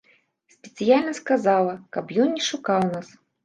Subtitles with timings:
[0.53, 3.07] Спецыяльна сказала, каб ён не шукаў нас.